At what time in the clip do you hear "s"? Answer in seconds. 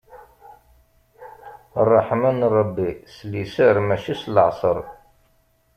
3.13-3.17, 4.21-4.23